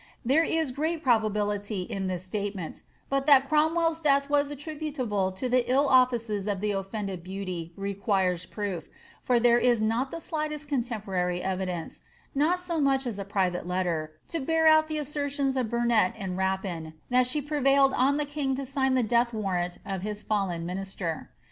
There 0.25 0.43
is 0.43 0.71
great 0.71 1.03
pro 1.03 1.19
bability 1.19 1.85
in 1.87 2.07
this 2.07 2.25
statement; 2.25 2.81
but 3.07 3.27
that 3.27 3.47
CromwelPs 3.47 4.01
death 4.01 4.31
was 4.31 4.49
attributable 4.49 5.31
to 5.33 5.47
the 5.47 5.71
ill 5.71 5.87
offices 5.87 6.47
of 6.47 6.59
the 6.59 6.71
oflended 6.71 7.21
beauty 7.21 7.71
requires 7.77 8.47
proof, 8.47 8.87
for 9.21 9.39
there 9.39 9.59
is 9.59 9.79
not 9.79 10.09
the 10.09 10.19
slightest 10.19 10.67
contemporary 10.67 11.43
evidence, 11.43 12.01
not 12.33 12.59
so 12.59 12.79
much 12.79 13.05
as 13.05 13.19
a 13.19 13.25
private 13.25 13.67
letter, 13.67 14.13
to 14.29 14.39
bear 14.39 14.65
out 14.65 14.87
the 14.87 14.97
assertions 14.97 15.55
of 15.55 15.69
Burnet 15.69 16.15
and 16.17 16.35
Rapin, 16.35 16.95
that 17.11 17.27
she 17.27 17.39
prevailed 17.39 17.93
on 17.93 18.17
the 18.17 18.25
king 18.25 18.55
to 18.55 18.65
sign 18.65 18.95
the 18.95 19.03
death 19.03 19.33
warrant 19.35 19.77
of 19.85 20.01
his 20.01 20.23
fallen 20.23 20.65
minister. 20.65 21.29